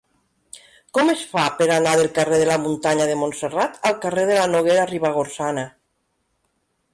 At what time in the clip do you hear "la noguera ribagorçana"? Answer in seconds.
4.39-5.69